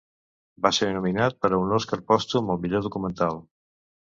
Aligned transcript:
Va 0.65 0.71
ser 0.77 0.87
nominat 0.95 1.37
per 1.43 1.51
a 1.51 1.59
un 1.65 1.75
Oscar 1.77 2.01
pòstum 2.13 2.51
al 2.55 2.63
millor 2.65 2.85
documental. 2.89 3.39